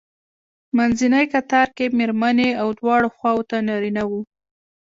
[0.77, 4.21] منځنی کتار کې مېرمنې او دواړو خواوو ته نارینه وو.